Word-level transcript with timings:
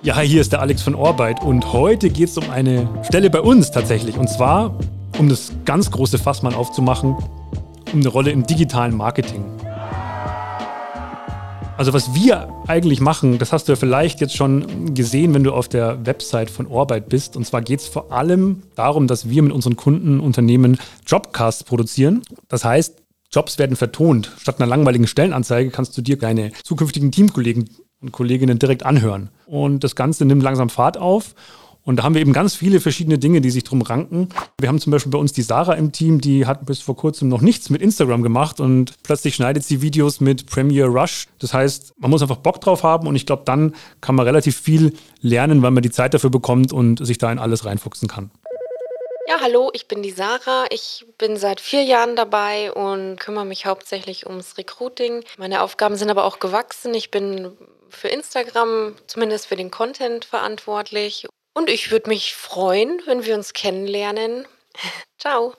Ja, 0.00 0.14
hi, 0.14 0.28
hier 0.28 0.40
ist 0.40 0.52
der 0.52 0.60
Alex 0.60 0.82
von 0.82 0.94
Orbeit 0.94 1.42
und 1.42 1.72
heute 1.72 2.08
geht 2.08 2.28
es 2.28 2.38
um 2.38 2.48
eine 2.50 2.88
Stelle 3.02 3.30
bei 3.30 3.40
uns 3.40 3.72
tatsächlich. 3.72 4.16
Und 4.16 4.30
zwar, 4.30 4.78
um 5.18 5.28
das 5.28 5.50
ganz 5.64 5.90
große 5.90 6.18
Fass 6.18 6.40
mal 6.42 6.54
aufzumachen, 6.54 7.16
um 7.92 7.98
eine 7.98 8.08
Rolle 8.08 8.30
im 8.30 8.46
digitalen 8.46 8.96
Marketing. 8.96 9.44
Also 11.76 11.92
was 11.92 12.14
wir 12.14 12.48
eigentlich 12.68 13.00
machen, 13.00 13.38
das 13.38 13.52
hast 13.52 13.66
du 13.66 13.72
ja 13.72 13.76
vielleicht 13.76 14.20
jetzt 14.20 14.36
schon 14.36 14.94
gesehen, 14.94 15.34
wenn 15.34 15.42
du 15.42 15.52
auf 15.52 15.68
der 15.68 16.06
Website 16.06 16.50
von 16.50 16.68
Orbeit 16.68 17.08
bist. 17.08 17.36
Und 17.36 17.44
zwar 17.44 17.62
geht 17.62 17.80
es 17.80 17.88
vor 17.88 18.12
allem 18.12 18.62
darum, 18.76 19.08
dass 19.08 19.28
wir 19.28 19.42
mit 19.42 19.52
unseren 19.52 19.74
Kunden 19.74 20.20
Unternehmen 20.20 20.78
Jobcasts 21.08 21.64
produzieren. 21.64 22.22
Das 22.46 22.64
heißt, 22.64 23.02
Jobs 23.32 23.58
werden 23.58 23.74
vertont. 23.74 24.30
Statt 24.38 24.60
einer 24.60 24.68
langweiligen 24.68 25.08
Stellenanzeige 25.08 25.70
kannst 25.70 25.98
du 25.98 26.02
dir 26.02 26.16
deine 26.16 26.52
zukünftigen 26.62 27.10
Teamkollegen 27.10 27.68
und 28.00 28.12
Kolleginnen 28.12 28.58
direkt 28.58 28.84
anhören. 28.84 29.30
Und 29.46 29.84
das 29.84 29.96
Ganze 29.96 30.24
nimmt 30.24 30.42
langsam 30.42 30.70
Fahrt 30.70 30.98
auf. 30.98 31.34
Und 31.88 31.96
da 31.96 32.02
haben 32.02 32.12
wir 32.12 32.20
eben 32.20 32.34
ganz 32.34 32.54
viele 32.54 32.80
verschiedene 32.80 33.16
Dinge, 33.16 33.40
die 33.40 33.48
sich 33.48 33.64
drum 33.64 33.80
ranken. 33.80 34.28
Wir 34.60 34.68
haben 34.68 34.78
zum 34.78 34.90
Beispiel 34.90 35.10
bei 35.10 35.18
uns 35.18 35.32
die 35.32 35.40
Sarah 35.40 35.72
im 35.72 35.90
Team, 35.90 36.20
die 36.20 36.44
hat 36.44 36.66
bis 36.66 36.80
vor 36.80 36.94
kurzem 36.96 37.28
noch 37.28 37.40
nichts 37.40 37.70
mit 37.70 37.80
Instagram 37.80 38.22
gemacht 38.22 38.60
und 38.60 38.92
plötzlich 39.02 39.34
schneidet 39.34 39.64
sie 39.64 39.80
Videos 39.80 40.20
mit 40.20 40.44
Premiere 40.44 40.88
Rush. 40.88 41.28
Das 41.38 41.54
heißt, 41.54 41.94
man 41.96 42.10
muss 42.10 42.20
einfach 42.20 42.36
Bock 42.36 42.60
drauf 42.60 42.82
haben 42.82 43.06
und 43.06 43.16
ich 43.16 43.24
glaube, 43.24 43.44
dann 43.46 43.74
kann 44.02 44.16
man 44.16 44.26
relativ 44.26 44.60
viel 44.60 44.92
lernen, 45.22 45.62
weil 45.62 45.70
man 45.70 45.82
die 45.82 45.90
Zeit 45.90 46.12
dafür 46.12 46.28
bekommt 46.28 46.74
und 46.74 47.04
sich 47.06 47.16
da 47.16 47.32
in 47.32 47.38
alles 47.38 47.64
reinfuchsen 47.64 48.06
kann. 48.06 48.30
Ja, 49.26 49.40
hallo, 49.40 49.70
ich 49.72 49.88
bin 49.88 50.02
die 50.02 50.10
Sarah. 50.10 50.66
Ich 50.70 51.06
bin 51.16 51.38
seit 51.38 51.60
vier 51.60 51.84
Jahren 51.84 52.16
dabei 52.16 52.72
und 52.72 53.16
kümmere 53.18 53.44
mich 53.46 53.64
hauptsächlich 53.64 54.26
ums 54.26 54.58
Recruiting. 54.58 55.22
Meine 55.38 55.62
Aufgaben 55.62 55.96
sind 55.96 56.10
aber 56.10 56.24
auch 56.24 56.38
gewachsen. 56.38 56.94
Ich 56.94 57.10
bin 57.10 57.52
für 57.90 58.08
Instagram, 58.08 58.94
zumindest 59.06 59.46
für 59.46 59.56
den 59.56 59.70
Content 59.70 60.24
verantwortlich. 60.24 61.26
Und 61.54 61.70
ich 61.70 61.90
würde 61.90 62.08
mich 62.08 62.34
freuen, 62.34 63.00
wenn 63.06 63.24
wir 63.24 63.34
uns 63.34 63.52
kennenlernen. 63.52 64.46
Ciao. 65.18 65.54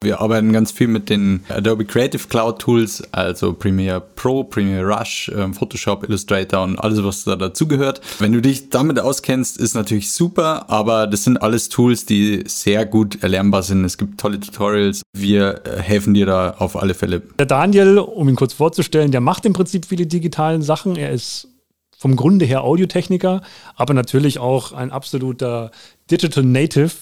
Wir 0.00 0.20
arbeiten 0.20 0.52
ganz 0.52 0.70
viel 0.70 0.86
mit 0.86 1.08
den 1.08 1.44
Adobe 1.48 1.84
Creative 1.84 2.28
Cloud 2.28 2.60
Tools, 2.60 3.02
also 3.12 3.54
Premiere 3.54 4.00
Pro, 4.00 4.44
Premiere 4.44 4.84
Rush, 4.86 5.32
ähm, 5.34 5.54
Photoshop, 5.54 6.04
Illustrator 6.04 6.62
und 6.62 6.78
alles, 6.78 7.02
was 7.02 7.24
da 7.24 7.36
dazugehört. 7.36 8.00
Wenn 8.18 8.32
du 8.32 8.42
dich 8.42 8.68
damit 8.68 9.00
auskennst, 9.00 9.56
ist 9.56 9.74
natürlich 9.74 10.12
super, 10.12 10.70
aber 10.70 11.06
das 11.06 11.24
sind 11.24 11.38
alles 11.38 11.70
Tools, 11.70 12.04
die 12.04 12.44
sehr 12.46 12.84
gut 12.86 13.22
erlernbar 13.22 13.62
sind. 13.62 13.84
Es 13.84 13.96
gibt 13.96 14.20
tolle 14.20 14.38
Tutorials. 14.40 15.02
Wir 15.16 15.62
äh, 15.64 15.80
helfen 15.80 16.14
dir 16.14 16.26
da 16.26 16.54
auf 16.58 16.76
alle 16.76 16.94
Fälle. 16.94 17.22
Der 17.38 17.46
Daniel, 17.46 17.98
um 17.98 18.28
ihn 18.28 18.36
kurz 18.36 18.52
vorzustellen, 18.52 19.10
der 19.10 19.22
macht 19.22 19.46
im 19.46 19.54
Prinzip 19.54 19.86
viele 19.86 20.06
digitalen 20.06 20.62
Sachen. 20.62 20.96
Er 20.96 21.10
ist 21.10 21.48
vom 21.96 22.16
Grunde 22.16 22.44
her 22.44 22.64
Audiotechniker, 22.64 23.42
aber 23.76 23.94
natürlich 23.94 24.38
auch 24.38 24.72
ein 24.72 24.90
absoluter 24.90 25.70
Digital 26.10 26.44
Native. 26.44 26.92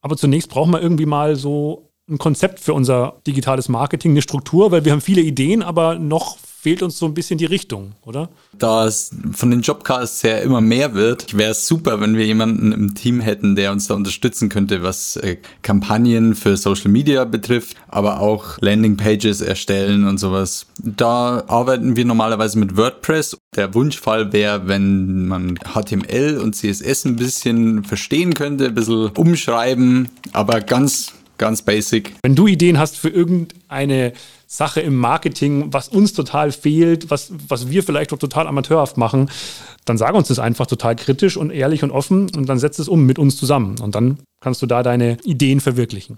Aber 0.00 0.16
zunächst 0.16 0.50
brauchen 0.50 0.72
wir 0.72 0.82
irgendwie 0.82 1.06
mal 1.06 1.36
so 1.36 1.90
ein 2.08 2.18
Konzept 2.18 2.60
für 2.60 2.74
unser 2.74 3.20
digitales 3.26 3.68
Marketing, 3.68 4.10
eine 4.10 4.22
Struktur, 4.22 4.70
weil 4.70 4.84
wir 4.84 4.92
haben 4.92 5.00
viele 5.00 5.22
Ideen, 5.22 5.62
aber 5.62 5.98
noch 5.98 6.36
fehlt 6.64 6.82
uns 6.82 6.98
so 6.98 7.04
ein 7.04 7.12
bisschen 7.12 7.36
die 7.36 7.44
Richtung, 7.44 7.92
oder? 8.06 8.30
Da 8.56 8.86
es 8.86 9.10
von 9.32 9.50
den 9.50 9.60
Jobcasts 9.60 10.24
her 10.24 10.40
immer 10.40 10.62
mehr 10.62 10.94
wird, 10.94 11.36
wäre 11.36 11.50
es 11.50 11.66
super, 11.66 12.00
wenn 12.00 12.16
wir 12.16 12.24
jemanden 12.24 12.72
im 12.72 12.94
Team 12.94 13.20
hätten, 13.20 13.54
der 13.54 13.70
uns 13.70 13.86
da 13.86 13.92
unterstützen 13.92 14.48
könnte, 14.48 14.82
was 14.82 15.16
äh, 15.16 15.36
Kampagnen 15.60 16.34
für 16.34 16.56
Social 16.56 16.90
Media 16.90 17.26
betrifft, 17.26 17.76
aber 17.88 18.20
auch 18.20 18.56
Landingpages 18.62 19.42
erstellen 19.42 20.08
und 20.08 20.16
sowas. 20.16 20.64
Da 20.82 21.44
arbeiten 21.48 21.96
wir 21.96 22.06
normalerweise 22.06 22.58
mit 22.58 22.78
WordPress. 22.78 23.36
Der 23.54 23.74
Wunschfall 23.74 24.32
wäre, 24.32 24.66
wenn 24.66 25.26
man 25.28 25.58
HTML 25.58 26.38
und 26.42 26.56
CSS 26.56 27.04
ein 27.04 27.16
bisschen 27.16 27.84
verstehen 27.84 28.32
könnte, 28.32 28.68
ein 28.68 28.74
bisschen 28.74 29.10
umschreiben, 29.10 30.08
aber 30.32 30.62
ganz 30.62 31.12
ganz 31.38 31.62
basic. 31.62 32.14
Wenn 32.22 32.34
du 32.34 32.46
Ideen 32.46 32.78
hast 32.78 32.96
für 32.96 33.08
irgendeine 33.08 34.12
Sache 34.46 34.80
im 34.80 34.96
Marketing, 34.96 35.72
was 35.72 35.88
uns 35.88 36.12
total 36.12 36.52
fehlt, 36.52 37.10
was, 37.10 37.32
was 37.48 37.68
wir 37.68 37.82
vielleicht 37.82 38.12
auch 38.12 38.18
total 38.18 38.46
amateurhaft 38.46 38.96
machen, 38.96 39.30
dann 39.84 39.98
sag 39.98 40.14
uns 40.14 40.28
das 40.28 40.38
einfach 40.38 40.66
total 40.66 40.96
kritisch 40.96 41.36
und 41.36 41.50
ehrlich 41.50 41.82
und 41.82 41.90
offen 41.90 42.30
und 42.36 42.48
dann 42.48 42.58
setz 42.58 42.78
es 42.78 42.88
um 42.88 43.04
mit 43.04 43.18
uns 43.18 43.36
zusammen 43.36 43.76
und 43.80 43.94
dann 43.94 44.18
kannst 44.40 44.62
du 44.62 44.66
da 44.66 44.82
deine 44.82 45.16
Ideen 45.24 45.60
verwirklichen. 45.60 46.16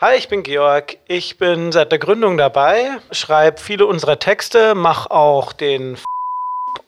Hi, 0.00 0.16
ich 0.18 0.28
bin 0.28 0.42
Georg. 0.42 0.98
Ich 1.08 1.38
bin 1.38 1.72
seit 1.72 1.90
der 1.90 1.98
Gründung 1.98 2.36
dabei, 2.36 2.98
schreibe 3.12 3.60
viele 3.60 3.86
unserer 3.86 4.18
Texte, 4.18 4.74
mache 4.74 5.10
auch 5.10 5.54
den 5.54 5.96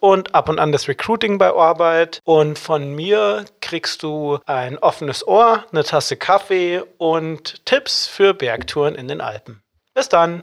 und 0.01 0.35
ab 0.35 0.49
und 0.49 0.59
an 0.59 0.73
das 0.73 0.89
Recruiting 0.89 1.39
bei 1.39 1.53
Arbeit. 1.53 2.21
Und 2.25 2.59
von 2.59 2.95
mir 2.95 3.45
kriegst 3.69 4.03
du 4.03 4.39
ein 4.47 4.79
offenes 4.79 5.29
Ohr, 5.29 5.65
eine 5.71 5.85
Tasse 5.85 6.17
Kaffee 6.17 6.83
und 6.97 7.65
Tipps 7.67 8.07
für 8.07 8.33
Bergtouren 8.33 8.95
in 8.95 9.09
den 9.09 9.21
Alpen. 9.21 9.61
Bis 9.95 10.09
dann. 10.09 10.43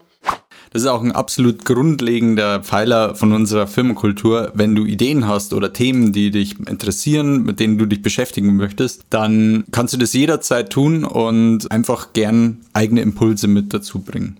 Das 0.71 0.83
ist 0.83 0.87
auch 0.87 1.01
ein 1.01 1.11
absolut 1.11 1.65
grundlegender 1.65 2.61
Pfeiler 2.61 3.15
von 3.15 3.31
unserer 3.31 3.65
Firmenkultur. 3.65 4.51
Wenn 4.53 4.75
du 4.75 4.85
Ideen 4.85 5.27
hast 5.27 5.53
oder 5.53 5.73
Themen, 5.73 6.11
die 6.13 6.29
dich 6.29 6.59
interessieren, 6.67 7.43
mit 7.43 7.59
denen 7.59 7.77
du 7.77 7.85
dich 7.85 8.01
beschäftigen 8.01 8.55
möchtest, 8.57 9.05
dann 9.09 9.65
kannst 9.71 9.93
du 9.93 9.97
das 9.97 10.13
jederzeit 10.13 10.69
tun 10.69 11.03
und 11.03 11.71
einfach 11.71 12.13
gern 12.13 12.65
eigene 12.73 13.01
Impulse 13.01 13.47
mit 13.47 13.73
dazu 13.73 14.01
bringen. 14.01 14.39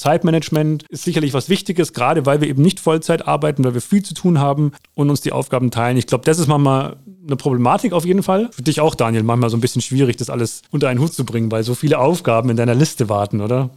Zeitmanagement 0.00 0.84
ist 0.88 1.04
sicherlich 1.04 1.34
was 1.34 1.50
Wichtiges, 1.50 1.92
gerade 1.92 2.24
weil 2.24 2.40
wir 2.40 2.48
eben 2.48 2.62
nicht 2.62 2.80
Vollzeit 2.80 3.28
arbeiten, 3.28 3.62
weil 3.64 3.74
wir 3.74 3.82
viel 3.82 4.02
zu 4.02 4.14
tun 4.14 4.38
haben 4.38 4.72
und 4.94 5.10
uns 5.10 5.20
die 5.20 5.30
Aufgaben 5.30 5.70
teilen. 5.70 5.98
Ich 5.98 6.06
glaube, 6.06 6.24
das 6.24 6.38
ist 6.38 6.46
manchmal 6.46 6.96
eine 7.26 7.36
Problematik 7.36 7.92
auf 7.92 8.06
jeden 8.06 8.22
Fall. 8.22 8.48
Für 8.50 8.62
dich 8.62 8.80
auch, 8.80 8.94
Daniel, 8.94 9.24
manchmal 9.24 9.50
so 9.50 9.58
ein 9.58 9.60
bisschen 9.60 9.82
schwierig, 9.82 10.16
das 10.16 10.30
alles 10.30 10.62
unter 10.70 10.88
einen 10.88 11.00
Hut 11.00 11.12
zu 11.12 11.26
bringen, 11.26 11.52
weil 11.52 11.64
so 11.64 11.74
viele 11.74 11.98
Aufgaben 11.98 12.48
in 12.48 12.56
deiner 12.56 12.74
Liste 12.74 13.10
warten, 13.10 13.42
oder? 13.42 13.68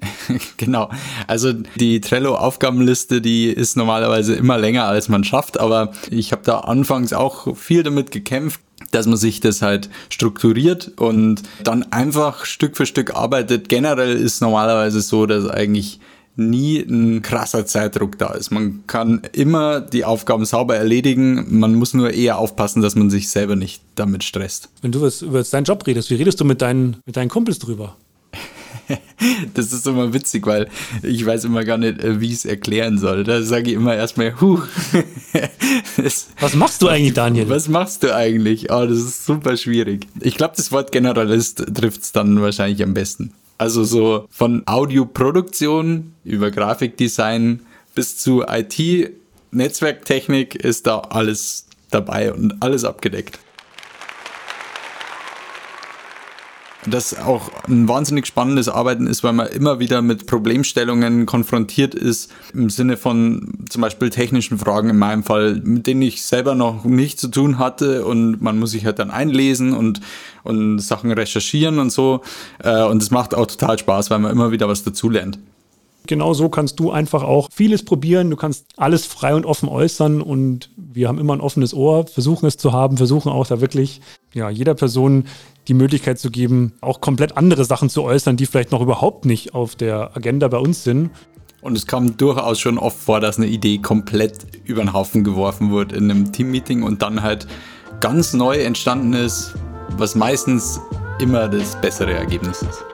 genau. 0.56 0.90
Also 1.28 1.52
die 1.52 2.00
Trello-Aufgabenliste, 2.00 3.20
die 3.20 3.46
ist 3.46 3.76
normalerweise 3.76 4.34
immer 4.34 4.58
länger, 4.58 4.86
als 4.86 5.08
man 5.08 5.22
schafft, 5.22 5.60
aber 5.60 5.92
ich 6.10 6.32
habe 6.32 6.42
da 6.44 6.60
anfangs 6.60 7.12
auch 7.12 7.56
viel 7.56 7.84
damit 7.84 8.10
gekämpft, 8.10 8.60
dass 8.90 9.06
man 9.06 9.16
sich 9.16 9.40
das 9.40 9.62
halt 9.62 9.88
strukturiert 10.08 10.92
und 10.96 11.42
dann 11.64 11.84
einfach 11.92 12.44
Stück 12.44 12.76
für 12.76 12.86
Stück 12.86 13.14
arbeitet. 13.14 13.68
Generell 13.68 14.16
ist 14.16 14.40
normalerweise 14.40 15.00
so, 15.00 15.26
dass 15.26 15.48
eigentlich 15.48 16.00
nie 16.36 16.78
ein 16.78 17.22
krasser 17.22 17.66
Zeitdruck 17.66 18.18
da 18.18 18.32
ist. 18.32 18.50
Man 18.50 18.84
kann 18.86 19.22
immer 19.32 19.80
die 19.80 20.04
Aufgaben 20.04 20.44
sauber 20.44 20.76
erledigen. 20.76 21.46
Man 21.58 21.74
muss 21.74 21.92
nur 21.94 22.12
eher 22.12 22.38
aufpassen, 22.38 22.82
dass 22.82 22.94
man 22.94 23.10
sich 23.10 23.28
selber 23.28 23.56
nicht 23.56 23.82
damit 23.94 24.24
stresst. 24.24 24.68
Wenn 24.80 24.92
du 24.92 25.06
über 25.22 25.42
deinen 25.42 25.64
Job 25.64 25.86
redest, 25.86 26.10
wie 26.10 26.14
redest 26.14 26.40
du 26.40 26.44
mit 26.44 26.62
deinen, 26.62 26.96
mit 27.04 27.16
deinen 27.16 27.28
Kumpels 27.28 27.58
drüber? 27.58 27.96
das 29.54 29.72
ist 29.72 29.86
immer 29.86 30.12
witzig, 30.12 30.46
weil 30.46 30.68
ich 31.02 31.24
weiß 31.24 31.44
immer 31.44 31.64
gar 31.64 31.78
nicht, 31.78 32.02
äh, 32.02 32.20
wie 32.20 32.26
ich 32.26 32.34
es 32.34 32.44
erklären 32.44 32.98
soll. 32.98 33.24
Da 33.24 33.42
sage 33.42 33.70
ich 33.70 33.76
immer 33.76 33.94
erstmal, 33.94 34.40
huh. 34.40 34.60
was 36.40 36.54
machst 36.54 36.82
du 36.82 36.88
eigentlich, 36.88 37.14
Daniel? 37.14 37.48
Was 37.48 37.68
machst 37.68 38.02
du 38.02 38.14
eigentlich? 38.14 38.70
Oh, 38.70 38.86
das 38.86 38.98
ist 38.98 39.24
super 39.24 39.56
schwierig. 39.56 40.06
Ich 40.20 40.36
glaube, 40.36 40.54
das 40.56 40.72
Wort 40.72 40.92
Generalist 40.92 41.64
trifft 41.74 42.02
es 42.02 42.12
dann 42.12 42.40
wahrscheinlich 42.40 42.82
am 42.82 42.94
besten. 42.94 43.32
Also 43.58 43.84
so 43.84 44.26
von 44.30 44.62
Audioproduktion 44.66 46.14
über 46.24 46.50
Grafikdesign 46.50 47.60
bis 47.94 48.16
zu 48.16 48.44
IT, 48.48 49.10
Netzwerktechnik 49.50 50.54
ist 50.54 50.86
da 50.86 51.00
alles 51.00 51.66
dabei 51.90 52.32
und 52.32 52.62
alles 52.62 52.84
abgedeckt. 52.84 53.38
Das 56.86 57.18
auch 57.18 57.50
ein 57.68 57.88
wahnsinnig 57.88 58.26
spannendes 58.26 58.68
Arbeiten 58.68 59.06
ist, 59.06 59.22
weil 59.22 59.32
man 59.32 59.48
immer 59.48 59.80
wieder 59.80 60.00
mit 60.00 60.26
Problemstellungen 60.26 61.26
konfrontiert 61.26 61.94
ist, 61.94 62.30
im 62.54 62.70
Sinne 62.70 62.96
von 62.96 63.64
zum 63.68 63.82
Beispiel 63.82 64.10
technischen 64.10 64.58
Fragen 64.58 64.88
in 64.90 64.98
meinem 64.98 65.22
Fall, 65.22 65.60
mit 65.62 65.86
denen 65.86 66.02
ich 66.02 66.22
selber 66.22 66.54
noch 66.54 66.84
nicht 66.84 67.20
zu 67.20 67.28
tun 67.28 67.58
hatte 67.58 68.04
und 68.04 68.40
man 68.40 68.58
muss 68.58 68.70
sich 68.70 68.86
halt 68.86 68.98
dann 68.98 69.10
einlesen 69.10 69.74
und, 69.74 70.00
und 70.42 70.78
Sachen 70.78 71.12
recherchieren 71.12 71.78
und 71.78 71.90
so. 71.90 72.22
Äh, 72.62 72.84
und 72.84 73.02
es 73.02 73.10
macht 73.10 73.34
auch 73.34 73.46
total 73.46 73.78
Spaß, 73.78 74.10
weil 74.10 74.18
man 74.18 74.32
immer 74.32 74.50
wieder 74.50 74.68
was 74.68 74.82
dazulernt. 74.82 75.38
Genau 76.06 76.34
so 76.34 76.48
kannst 76.48 76.80
du 76.80 76.90
einfach 76.90 77.22
auch 77.22 77.48
vieles 77.52 77.84
probieren. 77.84 78.30
Du 78.30 78.36
kannst 78.36 78.66
alles 78.76 79.06
frei 79.06 79.34
und 79.34 79.44
offen 79.46 79.68
äußern 79.68 80.22
und 80.22 80.70
wir 80.76 81.08
haben 81.08 81.18
immer 81.18 81.34
ein 81.34 81.40
offenes 81.40 81.74
Ohr, 81.74 82.06
versuchen 82.06 82.46
es 82.46 82.56
zu 82.56 82.72
haben, 82.72 82.96
versuchen 82.96 83.30
auch 83.30 83.46
da 83.46 83.60
wirklich 83.60 84.00
ja, 84.34 84.50
jeder 84.50 84.74
Person 84.74 85.24
die 85.68 85.74
Möglichkeit 85.74 86.18
zu 86.18 86.30
geben, 86.30 86.72
auch 86.80 87.00
komplett 87.00 87.36
andere 87.36 87.64
Sachen 87.64 87.90
zu 87.90 88.02
äußern, 88.02 88.36
die 88.36 88.46
vielleicht 88.46 88.72
noch 88.72 88.80
überhaupt 88.80 89.24
nicht 89.24 89.54
auf 89.54 89.76
der 89.76 90.16
Agenda 90.16 90.48
bei 90.48 90.58
uns 90.58 90.84
sind. 90.84 91.10
Und 91.62 91.76
es 91.76 91.86
kam 91.86 92.16
durchaus 92.16 92.58
schon 92.58 92.78
oft 92.78 92.98
vor, 92.98 93.20
dass 93.20 93.36
eine 93.36 93.46
Idee 93.46 93.78
komplett 93.78 94.46
über 94.64 94.82
den 94.82 94.92
Haufen 94.92 95.24
geworfen 95.24 95.70
wurde 95.70 95.94
in 95.94 96.10
einem 96.10 96.32
Teammeeting 96.32 96.82
und 96.82 97.02
dann 97.02 97.22
halt 97.22 97.46
ganz 98.00 98.32
neu 98.32 98.56
entstanden 98.56 99.12
ist, 99.12 99.54
was 99.98 100.14
meistens 100.14 100.80
immer 101.20 101.48
das 101.48 101.78
bessere 101.80 102.14
Ergebnis 102.14 102.62
ist. 102.62 102.84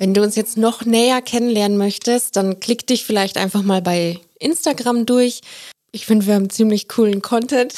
Wenn 0.00 0.14
du 0.14 0.22
uns 0.22 0.34
jetzt 0.34 0.56
noch 0.56 0.86
näher 0.86 1.20
kennenlernen 1.20 1.76
möchtest, 1.76 2.34
dann 2.34 2.58
klick 2.58 2.86
dich 2.86 3.04
vielleicht 3.04 3.36
einfach 3.36 3.62
mal 3.62 3.82
bei 3.82 4.18
Instagram 4.38 5.04
durch. 5.04 5.42
Ich 5.92 6.06
finde, 6.06 6.26
wir 6.26 6.36
haben 6.36 6.48
ziemlich 6.48 6.88
coolen 6.88 7.20
Content. 7.20 7.74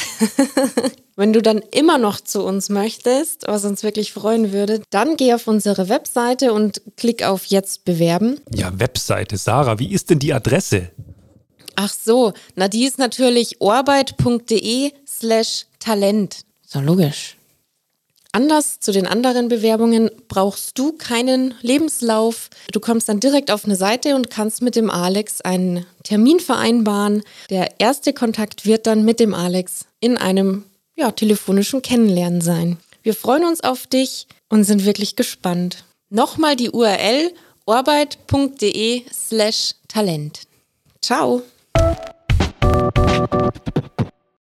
Wenn 1.16 1.32
du 1.32 1.42
dann 1.42 1.58
immer 1.72 1.98
noch 1.98 2.20
zu 2.20 2.44
uns 2.44 2.68
möchtest, 2.68 3.48
was 3.48 3.64
uns 3.64 3.82
wirklich 3.82 4.12
freuen 4.12 4.52
würde, 4.52 4.82
dann 4.90 5.16
geh 5.16 5.34
auf 5.34 5.48
unsere 5.48 5.88
Webseite 5.88 6.52
und 6.52 6.80
klick 6.96 7.24
auf 7.24 7.46
Jetzt 7.46 7.84
bewerben. 7.84 8.40
Ja, 8.54 8.78
Webseite. 8.78 9.36
Sarah, 9.36 9.80
wie 9.80 9.92
ist 9.92 10.08
denn 10.10 10.20
die 10.20 10.32
Adresse? 10.32 10.90
Ach 11.74 11.92
so, 11.92 12.34
na 12.54 12.68
die 12.68 12.84
ist 12.84 12.98
natürlich 12.98 13.60
orbeit.de 13.60 14.92
slash 15.08 15.66
Talent. 15.80 16.44
So 16.64 16.78
logisch. 16.78 17.36
Anders 18.34 18.80
zu 18.80 18.92
den 18.92 19.06
anderen 19.06 19.48
Bewerbungen 19.48 20.10
brauchst 20.26 20.78
du 20.78 20.92
keinen 20.92 21.54
Lebenslauf. 21.60 22.48
Du 22.72 22.80
kommst 22.80 23.10
dann 23.10 23.20
direkt 23.20 23.50
auf 23.50 23.66
eine 23.66 23.76
Seite 23.76 24.16
und 24.16 24.30
kannst 24.30 24.62
mit 24.62 24.74
dem 24.74 24.90
Alex 24.90 25.42
einen 25.42 25.84
Termin 26.02 26.40
vereinbaren. 26.40 27.24
Der 27.50 27.78
erste 27.78 28.14
Kontakt 28.14 28.64
wird 28.64 28.86
dann 28.86 29.04
mit 29.04 29.20
dem 29.20 29.34
Alex 29.34 29.84
in 30.00 30.16
einem 30.16 30.64
ja, 30.96 31.10
telefonischen 31.10 31.82
Kennenlernen 31.82 32.40
sein. 32.40 32.78
Wir 33.02 33.14
freuen 33.14 33.44
uns 33.44 33.62
auf 33.62 33.86
dich 33.86 34.26
und 34.48 34.64
sind 34.64 34.86
wirklich 34.86 35.14
gespannt. 35.14 35.84
Nochmal 36.08 36.56
die 36.56 36.70
URL 36.70 37.32
orbeit.de 37.66 39.02
slash 39.12 39.74
Talent. 39.88 40.42
Ciao. 41.02 41.42